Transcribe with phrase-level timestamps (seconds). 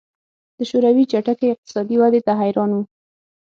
[0.57, 2.83] د شوروي چټکې اقتصادي ودې ته حیران وو